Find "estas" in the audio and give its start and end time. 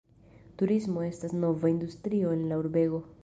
1.09-1.35